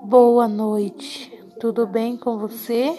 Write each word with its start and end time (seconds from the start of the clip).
Boa 0.00 0.46
noite, 0.48 1.32
tudo 1.58 1.86
bem 1.86 2.16
com 2.16 2.36
você? 2.38 2.94